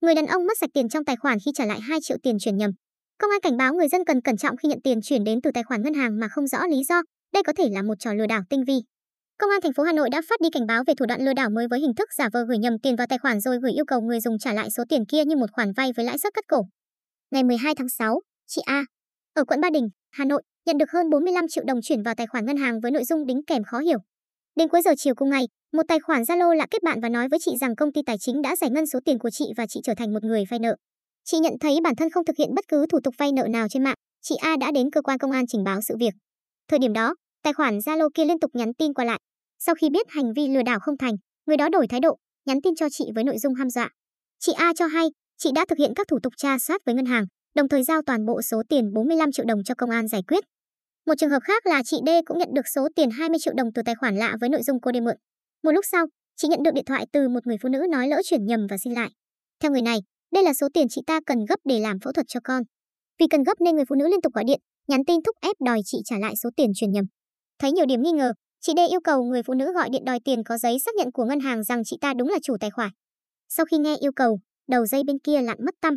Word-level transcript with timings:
người 0.00 0.14
đàn 0.14 0.26
ông 0.26 0.46
mất 0.46 0.58
sạch 0.60 0.70
tiền 0.74 0.88
trong 0.88 1.04
tài 1.04 1.16
khoản 1.16 1.38
khi 1.44 1.50
trả 1.54 1.64
lại 1.64 1.80
2 1.80 1.98
triệu 2.02 2.16
tiền 2.22 2.38
chuyển 2.38 2.56
nhầm. 2.56 2.70
Công 3.18 3.30
an 3.30 3.40
cảnh 3.40 3.56
báo 3.56 3.74
người 3.74 3.88
dân 3.88 4.04
cần 4.04 4.20
cẩn 4.20 4.36
trọng 4.36 4.56
khi 4.56 4.68
nhận 4.68 4.80
tiền 4.84 5.00
chuyển 5.02 5.24
đến 5.24 5.40
từ 5.42 5.50
tài 5.54 5.64
khoản 5.64 5.82
ngân 5.82 5.94
hàng 5.94 6.20
mà 6.20 6.28
không 6.28 6.46
rõ 6.46 6.66
lý 6.66 6.84
do, 6.88 7.02
đây 7.32 7.42
có 7.42 7.52
thể 7.58 7.68
là 7.72 7.82
một 7.82 7.94
trò 7.98 8.14
lừa 8.14 8.26
đảo 8.26 8.42
tinh 8.50 8.64
vi. 8.64 8.74
Công 9.38 9.50
an 9.50 9.60
thành 9.60 9.72
phố 9.72 9.82
Hà 9.82 9.92
Nội 9.92 10.10
đã 10.10 10.22
phát 10.28 10.40
đi 10.40 10.48
cảnh 10.52 10.66
báo 10.66 10.82
về 10.86 10.94
thủ 10.98 11.06
đoạn 11.06 11.24
lừa 11.24 11.32
đảo 11.32 11.50
mới 11.50 11.66
với 11.70 11.80
hình 11.80 11.94
thức 11.94 12.08
giả 12.18 12.28
vờ 12.32 12.44
gửi 12.48 12.58
nhầm 12.58 12.78
tiền 12.82 12.96
vào 12.96 13.06
tài 13.06 13.18
khoản 13.18 13.40
rồi 13.40 13.58
gửi 13.62 13.72
yêu 13.72 13.84
cầu 13.84 14.00
người 14.00 14.20
dùng 14.20 14.38
trả 14.38 14.52
lại 14.52 14.70
số 14.70 14.84
tiền 14.88 15.06
kia 15.06 15.24
như 15.24 15.36
một 15.36 15.50
khoản 15.52 15.72
vay 15.76 15.90
với 15.96 16.04
lãi 16.04 16.18
suất 16.18 16.34
cắt 16.34 16.44
cổ. 16.48 16.62
Ngày 17.30 17.44
12 17.44 17.74
tháng 17.74 17.88
6, 17.88 18.20
chị 18.46 18.62
A 18.66 18.84
ở 19.34 19.44
quận 19.44 19.60
Ba 19.60 19.70
Đình, 19.70 19.88
Hà 20.10 20.24
Nội 20.24 20.42
nhận 20.66 20.78
được 20.78 20.90
hơn 20.90 21.10
45 21.10 21.44
triệu 21.48 21.64
đồng 21.66 21.78
chuyển 21.82 22.02
vào 22.02 22.14
tài 22.14 22.26
khoản 22.26 22.46
ngân 22.46 22.56
hàng 22.56 22.80
với 22.80 22.90
nội 22.90 23.04
dung 23.04 23.26
đính 23.26 23.40
kèm 23.46 23.64
khó 23.64 23.78
hiểu. 23.78 23.98
Đến 24.56 24.68
cuối 24.68 24.82
giờ 24.82 24.90
chiều 24.96 25.14
cùng 25.14 25.30
ngày, 25.30 25.44
một 25.72 25.82
tài 25.88 26.00
khoản 26.00 26.22
Zalo 26.22 26.54
lạ 26.54 26.66
kết 26.70 26.82
bạn 26.82 27.00
và 27.00 27.08
nói 27.08 27.28
với 27.28 27.38
chị 27.42 27.50
rằng 27.60 27.76
công 27.76 27.92
ty 27.92 28.00
tài 28.06 28.16
chính 28.20 28.42
đã 28.42 28.56
giải 28.56 28.70
ngân 28.70 28.86
số 28.86 28.98
tiền 29.04 29.18
của 29.18 29.30
chị 29.30 29.44
và 29.56 29.66
chị 29.66 29.80
trở 29.84 29.94
thành 29.96 30.14
một 30.14 30.24
người 30.24 30.44
vay 30.50 30.60
nợ. 30.60 30.76
Chị 31.24 31.38
nhận 31.38 31.52
thấy 31.60 31.78
bản 31.82 31.96
thân 31.96 32.10
không 32.10 32.24
thực 32.24 32.36
hiện 32.38 32.54
bất 32.54 32.68
cứ 32.68 32.86
thủ 32.86 32.98
tục 33.04 33.14
vay 33.18 33.32
nợ 33.32 33.46
nào 33.50 33.66
trên 33.70 33.84
mạng, 33.84 33.94
chị 34.22 34.34
A 34.40 34.56
đã 34.60 34.70
đến 34.74 34.90
cơ 34.90 35.02
quan 35.02 35.18
công 35.18 35.30
an 35.30 35.44
trình 35.48 35.64
báo 35.64 35.80
sự 35.88 35.94
việc. 36.00 36.14
Thời 36.68 36.78
điểm 36.78 36.92
đó, 36.92 37.14
tài 37.42 37.52
khoản 37.52 37.78
Zalo 37.78 38.08
kia 38.14 38.24
liên 38.24 38.38
tục 38.38 38.50
nhắn 38.54 38.74
tin 38.74 38.94
qua 38.94 39.04
lại. 39.04 39.20
Sau 39.58 39.74
khi 39.74 39.90
biết 39.90 40.06
hành 40.08 40.32
vi 40.36 40.48
lừa 40.48 40.62
đảo 40.62 40.78
không 40.80 40.98
thành, 40.98 41.14
người 41.46 41.56
đó 41.56 41.68
đổi 41.68 41.86
thái 41.88 42.00
độ, 42.00 42.16
nhắn 42.46 42.60
tin 42.62 42.74
cho 42.74 42.86
chị 42.90 43.04
với 43.14 43.24
nội 43.24 43.38
dung 43.38 43.54
ham 43.54 43.70
dọa. 43.70 43.90
Chị 44.38 44.52
A 44.56 44.72
cho 44.76 44.86
hay, 44.86 45.06
chị 45.38 45.50
đã 45.54 45.64
thực 45.68 45.78
hiện 45.78 45.92
các 45.96 46.08
thủ 46.08 46.18
tục 46.22 46.32
tra 46.36 46.58
soát 46.58 46.80
với 46.86 46.94
ngân 46.94 47.06
hàng, 47.06 47.24
đồng 47.54 47.68
thời 47.68 47.84
giao 47.84 48.02
toàn 48.06 48.26
bộ 48.26 48.42
số 48.42 48.62
tiền 48.68 48.92
45 48.94 49.32
triệu 49.32 49.44
đồng 49.48 49.64
cho 49.64 49.74
công 49.74 49.90
an 49.90 50.08
giải 50.08 50.22
quyết. 50.28 50.44
Một 51.06 51.14
trường 51.18 51.30
hợp 51.30 51.42
khác 51.44 51.66
là 51.66 51.82
chị 51.84 51.96
D 52.06 52.08
cũng 52.26 52.38
nhận 52.38 52.48
được 52.54 52.68
số 52.74 52.88
tiền 52.96 53.10
20 53.10 53.38
triệu 53.40 53.54
đồng 53.56 53.72
từ 53.74 53.82
tài 53.84 53.94
khoản 53.94 54.16
lạ 54.16 54.36
với 54.40 54.48
nội 54.48 54.62
dung 54.62 54.80
cô 54.80 54.92
đi 54.92 55.00
mượn. 55.00 55.16
Một 55.62 55.70
lúc 55.70 55.84
sau, 55.92 56.06
chị 56.36 56.48
nhận 56.48 56.62
được 56.62 56.74
điện 56.74 56.84
thoại 56.84 57.06
từ 57.12 57.28
một 57.28 57.46
người 57.46 57.56
phụ 57.62 57.68
nữ 57.68 57.86
nói 57.90 58.08
lỡ 58.08 58.20
chuyển 58.24 58.46
nhầm 58.46 58.66
và 58.70 58.76
xin 58.84 58.92
lại. 58.92 59.10
Theo 59.60 59.72
người 59.72 59.82
này, 59.82 59.98
đây 60.32 60.44
là 60.44 60.54
số 60.54 60.68
tiền 60.74 60.86
chị 60.90 61.00
ta 61.06 61.20
cần 61.26 61.38
gấp 61.48 61.56
để 61.64 61.80
làm 61.80 62.00
phẫu 62.00 62.12
thuật 62.12 62.26
cho 62.28 62.40
con. 62.44 62.62
Vì 63.18 63.26
cần 63.30 63.42
gấp 63.42 63.60
nên 63.60 63.76
người 63.76 63.84
phụ 63.88 63.94
nữ 63.94 64.08
liên 64.08 64.20
tục 64.20 64.34
gọi 64.34 64.44
điện, 64.44 64.60
nhắn 64.88 65.00
tin 65.06 65.22
thúc 65.22 65.36
ép 65.40 65.56
đòi 65.64 65.80
chị 65.84 65.98
trả 66.04 66.18
lại 66.18 66.34
số 66.42 66.50
tiền 66.56 66.70
chuyển 66.74 66.92
nhầm. 66.92 67.04
Thấy 67.58 67.72
nhiều 67.72 67.86
điểm 67.86 68.02
nghi 68.02 68.12
ngờ, 68.12 68.32
chị 68.60 68.72
D 68.76 68.80
yêu 68.90 69.00
cầu 69.04 69.24
người 69.24 69.42
phụ 69.42 69.54
nữ 69.54 69.72
gọi 69.72 69.88
điện 69.92 70.04
đòi 70.04 70.18
tiền 70.24 70.44
có 70.44 70.58
giấy 70.58 70.76
xác 70.84 70.94
nhận 70.94 71.12
của 71.12 71.24
ngân 71.24 71.40
hàng 71.40 71.64
rằng 71.64 71.82
chị 71.84 71.96
ta 72.00 72.14
đúng 72.18 72.28
là 72.28 72.38
chủ 72.42 72.56
tài 72.60 72.70
khoản. 72.70 72.90
Sau 73.48 73.66
khi 73.66 73.78
nghe 73.78 73.96
yêu 73.96 74.12
cầu, 74.16 74.40
đầu 74.68 74.86
dây 74.86 75.02
bên 75.06 75.18
kia 75.18 75.42
lặn 75.42 75.56
mất 75.64 75.74
tâm. 75.80 75.94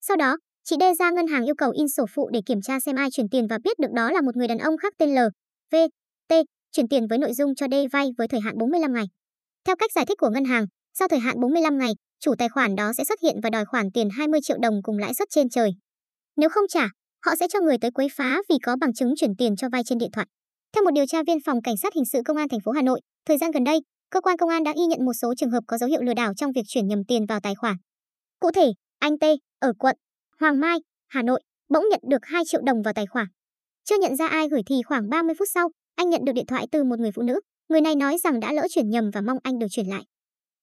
Sau 0.00 0.16
đó, 0.16 0.36
chị 0.64 0.76
D 0.80 0.82
ra 0.98 1.10
ngân 1.10 1.26
hàng 1.26 1.44
yêu 1.44 1.54
cầu 1.58 1.70
in 1.70 1.88
sổ 1.88 2.04
phụ 2.14 2.28
để 2.32 2.40
kiểm 2.46 2.60
tra 2.62 2.80
xem 2.80 2.96
ai 2.96 3.08
chuyển 3.10 3.28
tiền 3.28 3.46
và 3.46 3.58
biết 3.64 3.78
được 3.78 3.92
đó 3.94 4.10
là 4.10 4.20
một 4.20 4.36
người 4.36 4.48
đàn 4.48 4.58
ông 4.58 4.76
khác 4.76 4.92
tên 4.98 5.14
L, 5.14 5.18
V, 5.72 5.76
T, 6.28 6.32
chuyển 6.72 6.88
tiền 6.88 7.06
với 7.06 7.18
nội 7.18 7.32
dung 7.34 7.54
cho 7.54 7.66
D 7.70 7.74
vay 7.92 8.08
với 8.18 8.28
thời 8.28 8.40
hạn 8.40 8.58
45 8.58 8.92
ngày. 8.94 9.04
Theo 9.66 9.76
cách 9.76 9.90
giải 9.94 10.06
thích 10.06 10.18
của 10.18 10.30
ngân 10.30 10.44
hàng, 10.44 10.66
sau 10.98 11.08
thời 11.08 11.18
hạn 11.18 11.40
45 11.40 11.78
ngày, 11.78 11.92
chủ 12.20 12.34
tài 12.38 12.48
khoản 12.48 12.74
đó 12.74 12.92
sẽ 12.98 13.04
xuất 13.04 13.20
hiện 13.22 13.36
và 13.42 13.50
đòi 13.50 13.64
khoản 13.64 13.86
tiền 13.94 14.08
20 14.10 14.40
triệu 14.42 14.56
đồng 14.62 14.82
cùng 14.82 14.98
lãi 14.98 15.14
suất 15.14 15.28
trên 15.30 15.48
trời. 15.48 15.70
Nếu 16.36 16.48
không 16.48 16.64
trả, 16.68 16.88
họ 17.26 17.36
sẽ 17.40 17.46
cho 17.52 17.60
người 17.60 17.76
tới 17.80 17.90
quấy 17.90 18.08
phá 18.16 18.38
vì 18.48 18.56
có 18.62 18.76
bằng 18.80 18.94
chứng 18.94 19.14
chuyển 19.16 19.36
tiền 19.38 19.56
cho 19.56 19.68
vay 19.72 19.82
trên 19.84 19.98
điện 19.98 20.10
thoại. 20.12 20.26
Theo 20.74 20.84
một 20.84 20.90
điều 20.94 21.06
tra 21.06 21.22
viên 21.26 21.38
phòng 21.46 21.62
cảnh 21.62 21.76
sát 21.76 21.94
hình 21.94 22.04
sự 22.04 22.20
công 22.24 22.36
an 22.36 22.48
thành 22.48 22.60
phố 22.64 22.72
Hà 22.72 22.82
Nội, 22.82 23.00
thời 23.26 23.38
gian 23.38 23.50
gần 23.50 23.64
đây, 23.64 23.80
cơ 24.10 24.20
quan 24.20 24.36
công 24.36 24.50
an 24.50 24.64
đã 24.64 24.72
ghi 24.76 24.84
nhận 24.84 25.04
một 25.04 25.12
số 25.12 25.34
trường 25.36 25.50
hợp 25.50 25.60
có 25.66 25.78
dấu 25.78 25.88
hiệu 25.88 26.02
lừa 26.02 26.14
đảo 26.14 26.32
trong 26.36 26.52
việc 26.52 26.62
chuyển 26.68 26.88
nhầm 26.88 27.04
tiền 27.08 27.26
vào 27.26 27.40
tài 27.40 27.54
khoản. 27.54 27.76
Cụ 28.40 28.50
thể, 28.50 28.72
anh 28.98 29.18
T 29.18 29.24
ở 29.58 29.72
quận 29.78 29.96
Hoàng 30.40 30.60
Mai, 30.60 30.78
Hà 31.08 31.22
Nội 31.22 31.42
bỗng 31.68 31.84
nhận 31.90 32.00
được 32.10 32.26
2 32.26 32.42
triệu 32.46 32.60
đồng 32.66 32.82
vào 32.82 32.94
tài 32.94 33.06
khoản. 33.06 33.26
Chưa 33.84 33.98
nhận 33.98 34.16
ra 34.16 34.26
ai 34.26 34.48
gửi 34.48 34.62
thì 34.66 34.82
khoảng 34.82 35.08
30 35.08 35.34
phút 35.38 35.48
sau, 35.54 35.68
anh 35.94 36.10
nhận 36.10 36.24
được 36.24 36.32
điện 36.32 36.46
thoại 36.46 36.66
từ 36.72 36.84
một 36.84 36.98
người 36.98 37.10
phụ 37.12 37.22
nữ. 37.22 37.40
Người 37.68 37.80
này 37.80 37.94
nói 37.94 38.18
rằng 38.24 38.40
đã 38.40 38.52
lỡ 38.52 38.66
chuyển 38.70 38.90
nhầm 38.90 39.10
và 39.10 39.20
mong 39.20 39.38
anh 39.42 39.58
được 39.58 39.66
chuyển 39.70 39.86
lại. 39.86 40.04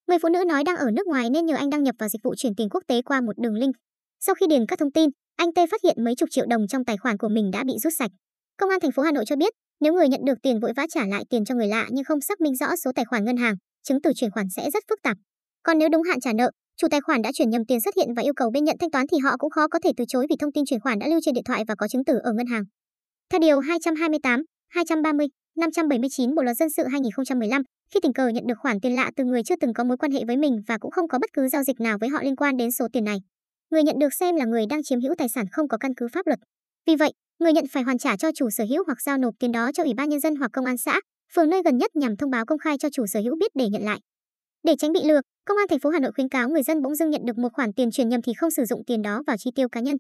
Người 0.08 0.18
phụ 0.22 0.30
nữ 0.30 0.44
nói 0.48 0.64
đang 0.64 0.76
ở 0.76 0.92
nước 0.92 1.08
ngoài 1.08 1.30
nên 1.30 1.46
nhờ 1.46 1.56
anh 1.56 1.70
đăng 1.70 1.84
nhập 1.84 1.96
vào 2.00 2.10
dịch 2.10 2.24
vụ 2.24 2.36
chuyển 2.36 2.56
tiền 2.56 2.70
quốc 2.70 2.84
tế 2.88 3.02
qua 3.02 3.22
một 3.22 3.38
đường 3.38 3.56
link. 3.56 3.76
Sau 4.20 4.36
khi 4.36 4.48
điền 4.50 4.66
các 4.66 4.80
thông 4.80 4.92
tin, 4.92 5.10
anh 5.36 5.54
T 5.54 5.58
phát 5.72 5.82
hiện 5.84 6.04
mấy 6.04 6.16
chục 6.16 6.30
triệu 6.32 6.46
đồng 6.50 6.68
trong 6.68 6.86
tài 6.86 6.98
khoản 6.98 7.18
của 7.18 7.30
mình 7.30 7.52
đã 7.52 7.64
bị 7.64 7.74
rút 7.78 7.94
sạch. 7.98 8.12
Công 8.58 8.70
an 8.70 8.80
thành 8.80 8.92
phố 8.92 9.04
Hà 9.04 9.12
Nội 9.12 9.26
cho 9.28 9.36
biết, 9.36 9.54
nếu 9.80 9.94
người 9.94 10.08
nhận 10.08 10.22
được 10.26 10.42
tiền 10.44 10.60
vội 10.60 10.74
vã 10.76 10.86
trả 10.90 11.08
lại 11.08 11.24
tiền 11.30 11.46
cho 11.46 11.56
người 11.56 11.68
lạ 11.68 11.88
nhưng 11.92 12.04
không 12.04 12.22
xác 12.22 12.42
minh 12.42 12.56
rõ 12.56 12.76
số 12.84 12.92
tài 12.96 13.06
khoản 13.06 13.26
ngân 13.26 13.38
hàng, 13.38 13.56
chứng 13.84 14.02
từ 14.02 14.12
chuyển 14.16 14.32
khoản 14.32 14.48
sẽ 14.56 14.70
rất 14.72 14.84
phức 14.90 15.00
tạp. 15.04 15.18
Còn 15.64 15.78
nếu 15.78 15.90
đúng 15.90 16.04
hạn 16.04 16.20
trả 16.20 16.34
nợ, 16.34 16.52
chủ 16.82 16.88
tài 16.92 17.02
khoản 17.02 17.22
đã 17.22 17.32
chuyển 17.34 17.50
nhầm 17.50 17.66
tiền 17.66 17.82
xuất 17.82 17.96
hiện 17.96 18.14
và 18.16 18.22
yêu 18.22 18.34
cầu 18.36 18.50
bên 18.54 18.64
nhận 18.64 18.76
thanh 18.80 18.92
toán 18.92 19.06
thì 19.12 19.18
họ 19.18 19.38
cũng 19.38 19.50
khó 19.50 19.68
có 19.68 19.80
thể 19.84 19.92
từ 19.98 20.06
chối 20.08 20.26
vì 20.30 20.36
thông 20.40 20.52
tin 20.52 20.66
chuyển 20.66 20.80
khoản 20.80 21.00
đã 21.00 21.08
lưu 21.08 21.20
trên 21.24 21.34
điện 21.34 21.44
thoại 21.44 21.64
và 21.68 21.76
có 21.76 21.88
chứng 21.88 22.06
từ 22.06 22.14
ở 22.24 22.34
ngân 22.34 22.48
hàng. 22.48 22.64
Theo 23.32 23.40
điều 23.40 23.60
228, 23.60 24.44
230, 24.70 25.28
579 25.58 26.36
Bộ 26.36 26.44
luật 26.44 26.58
dân 26.58 26.70
sự 26.70 26.84
2015, 26.92 27.62
khi 27.94 28.00
tình 28.04 28.14
cờ 28.14 28.28
nhận 28.28 28.48
được 28.48 28.56
khoản 28.60 28.80
tiền 28.82 28.96
lạ 28.96 29.12
từ 29.16 29.24
người 29.24 29.44
chưa 29.44 29.56
từng 29.62 29.74
có 29.74 29.84
mối 29.84 29.98
quan 29.98 30.12
hệ 30.12 30.20
với 30.28 30.38
mình 30.38 30.62
và 30.68 30.78
cũng 30.78 30.92
không 30.92 31.08
có 31.08 31.20
bất 31.20 31.34
cứ 31.34 31.48
giao 31.48 31.64
dịch 31.64 31.80
nào 31.80 31.98
với 32.02 32.10
họ 32.10 32.24
liên 32.24 32.36
quan 32.36 32.58
đến 32.58 32.72
số 32.72 32.88
tiền 32.94 33.04
này, 33.04 33.18
người 33.72 33.84
nhận 33.84 34.00
được 34.00 34.14
xem 34.14 34.36
là 34.36 34.46
người 34.46 34.66
đang 34.70 34.84
chiếm 34.84 35.02
hữu 35.02 35.16
tài 35.18 35.30
sản 35.30 35.46
không 35.52 35.68
có 35.68 35.78
căn 35.78 35.92
cứ 35.98 36.08
pháp 36.14 36.28
luật. 36.28 36.40
Vì 36.88 36.96
vậy, 36.96 37.12
người 37.40 37.54
nhận 37.54 37.66
phải 37.72 37.84
hoàn 37.84 37.98
trả 37.98 38.18
cho 38.18 38.32
chủ 38.36 38.50
sở 38.50 38.64
hữu 38.70 38.84
hoặc 38.86 39.02
giao 39.02 39.18
nộp 39.18 39.34
tiền 39.40 39.52
đó 39.52 39.72
cho 39.74 39.84
Ủy 39.84 39.94
ban 39.94 40.10
nhân 40.10 40.20
dân 40.20 40.36
hoặc 40.36 40.52
công 40.54 40.66
an 40.66 40.78
xã, 40.78 41.00
phường 41.36 41.50
nơi 41.50 41.62
gần 41.66 41.78
nhất 41.78 41.96
nhằm 41.96 42.18
thông 42.18 42.32
báo 42.32 42.46
công 42.46 42.60
khai 42.60 42.78
cho 42.78 42.90
chủ 42.90 43.06
sở 43.08 43.20
hữu 43.20 43.36
biết 43.40 43.52
để 43.56 43.70
nhận 43.70 43.84
lại. 43.84 44.00
Để 44.64 44.76
tránh 44.80 44.92
bị 44.94 45.00
lừa, 45.04 45.22
Công 45.50 45.58
an 45.58 45.68
thành 45.68 45.80
phố 45.80 45.90
Hà 45.90 46.00
Nội 46.00 46.12
khuyến 46.16 46.30
cáo 46.30 46.50
người 46.50 46.64
dân 46.64 46.82
bỗng 46.82 46.96
dưng 46.96 47.10
nhận 47.10 47.22
được 47.26 47.38
một 47.38 47.50
khoản 47.54 47.74
tiền 47.74 47.92
chuyển 47.92 48.10
nhầm 48.10 48.22
thì 48.22 48.34
không 48.34 48.52
sử 48.52 48.66
dụng 48.66 48.82
tiền 48.88 49.02
đó 49.02 49.22
vào 49.28 49.38
chi 49.38 49.52
tiêu 49.56 49.70
cá 49.70 49.80
nhân. 49.80 49.96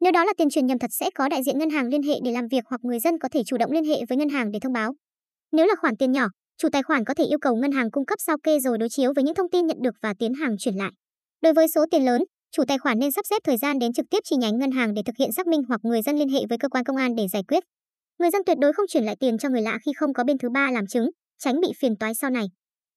Nếu 0.00 0.12
đó 0.12 0.24
là 0.24 0.32
tiền 0.38 0.50
chuyển 0.50 0.66
nhầm 0.66 0.78
thật 0.78 0.90
sẽ 0.90 1.10
có 1.14 1.28
đại 1.28 1.42
diện 1.42 1.58
ngân 1.58 1.70
hàng 1.70 1.88
liên 1.88 2.02
hệ 2.02 2.14
để 2.24 2.32
làm 2.32 2.48
việc 2.50 2.64
hoặc 2.66 2.80
người 2.84 3.00
dân 3.00 3.18
có 3.18 3.28
thể 3.32 3.42
chủ 3.46 3.56
động 3.58 3.72
liên 3.72 3.84
hệ 3.84 3.96
với 4.08 4.18
ngân 4.18 4.28
hàng 4.28 4.50
để 4.50 4.58
thông 4.62 4.72
báo. 4.72 4.94
Nếu 5.52 5.66
là 5.66 5.74
khoản 5.80 5.96
tiền 5.96 6.12
nhỏ, 6.12 6.26
chủ 6.58 6.68
tài 6.72 6.82
khoản 6.82 7.04
có 7.04 7.14
thể 7.14 7.24
yêu 7.24 7.38
cầu 7.38 7.56
ngân 7.56 7.72
hàng 7.72 7.90
cung 7.90 8.06
cấp 8.06 8.18
sao 8.26 8.36
kê 8.42 8.60
rồi 8.60 8.78
đối 8.78 8.88
chiếu 8.88 9.12
với 9.16 9.24
những 9.24 9.34
thông 9.34 9.50
tin 9.50 9.66
nhận 9.66 9.76
được 9.80 9.94
và 10.02 10.14
tiến 10.18 10.34
hàng 10.34 10.56
chuyển 10.58 10.74
lại. 10.74 10.90
Đối 11.42 11.52
với 11.52 11.68
số 11.68 11.84
tiền 11.90 12.04
lớn, 12.04 12.22
chủ 12.50 12.64
tài 12.68 12.78
khoản 12.78 12.98
nên 12.98 13.12
sắp 13.12 13.24
xếp 13.30 13.38
thời 13.44 13.56
gian 13.56 13.78
đến 13.78 13.92
trực 13.92 14.06
tiếp 14.10 14.20
chi 14.24 14.36
nhánh 14.36 14.58
ngân 14.58 14.70
hàng 14.70 14.94
để 14.94 15.02
thực 15.06 15.16
hiện 15.18 15.32
xác 15.32 15.46
minh 15.46 15.62
hoặc 15.68 15.80
người 15.82 16.02
dân 16.02 16.16
liên 16.16 16.28
hệ 16.28 16.40
với 16.48 16.58
cơ 16.58 16.68
quan 16.68 16.84
công 16.84 16.96
an 16.96 17.14
để 17.14 17.26
giải 17.32 17.42
quyết. 17.48 17.64
Người 18.18 18.30
dân 18.30 18.42
tuyệt 18.46 18.58
đối 18.60 18.72
không 18.72 18.86
chuyển 18.88 19.04
lại 19.04 19.16
tiền 19.20 19.38
cho 19.38 19.48
người 19.48 19.62
lạ 19.62 19.78
khi 19.86 19.92
không 19.96 20.14
có 20.14 20.24
bên 20.24 20.38
thứ 20.38 20.48
ba 20.54 20.70
làm 20.70 20.86
chứng, 20.86 21.10
tránh 21.38 21.60
bị 21.60 21.68
phiền 21.80 21.96
toái 21.96 22.14
sau 22.14 22.30
này. 22.30 22.46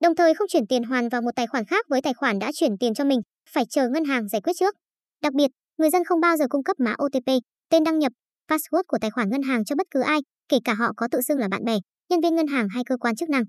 Đồng 0.03 0.15
thời 0.15 0.33
không 0.33 0.47
chuyển 0.47 0.67
tiền 0.67 0.83
hoàn 0.83 1.09
vào 1.09 1.21
một 1.21 1.31
tài 1.35 1.47
khoản 1.47 1.65
khác 1.65 1.85
với 1.89 2.01
tài 2.01 2.13
khoản 2.13 2.39
đã 2.39 2.51
chuyển 2.53 2.77
tiền 2.79 2.93
cho 2.93 3.03
mình, 3.03 3.19
phải 3.49 3.63
chờ 3.69 3.89
ngân 3.89 4.05
hàng 4.05 4.29
giải 4.29 4.41
quyết 4.41 4.53
trước. 4.59 4.75
Đặc 5.21 5.33
biệt, 5.33 5.47
người 5.77 5.89
dân 5.89 6.03
không 6.03 6.19
bao 6.21 6.37
giờ 6.37 6.45
cung 6.49 6.63
cấp 6.63 6.79
mã 6.79 6.95
OTP, 7.05 7.31
tên 7.69 7.83
đăng 7.83 7.99
nhập, 7.99 8.11
password 8.49 8.83
của 8.87 8.97
tài 9.01 9.11
khoản 9.11 9.29
ngân 9.29 9.41
hàng 9.41 9.65
cho 9.65 9.75
bất 9.75 9.87
cứ 9.91 10.01
ai, 10.01 10.19
kể 10.49 10.57
cả 10.65 10.73
họ 10.73 10.91
có 10.97 11.07
tự 11.11 11.21
xưng 11.21 11.37
là 11.37 11.47
bạn 11.47 11.65
bè, 11.65 11.73
nhân 12.09 12.21
viên 12.21 12.35
ngân 12.35 12.47
hàng 12.47 12.67
hay 12.69 12.83
cơ 12.85 12.97
quan 12.97 13.15
chức 13.15 13.29
năng. 13.29 13.43